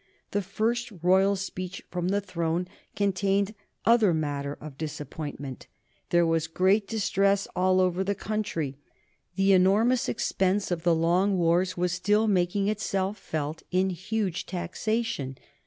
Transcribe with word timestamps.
The 0.31 0.41
first 0.41 0.91
royal 1.03 1.35
speech 1.35 1.83
from 1.91 2.07
the 2.07 2.21
throne 2.21 2.67
contained 2.95 3.53
other 3.85 4.15
matter 4.15 4.57
of 4.59 4.75
disappointment. 4.75 5.67
There 6.09 6.25
was 6.25 6.47
great 6.47 6.87
distress 6.87 7.47
all 7.55 7.79
over 7.79 8.03
the 8.03 8.15
country. 8.15 8.79
The 9.35 9.53
enormous 9.53 10.09
expense 10.09 10.71
of 10.71 10.81
the 10.81 10.95
long 10.95 11.37
wars 11.37 11.77
was 11.77 11.91
still 11.91 12.25
making 12.27 12.67
itself 12.67 13.19
felt 13.19 13.61
in 13.69 13.91
huge 13.91 14.47
taxation. 14.47 15.37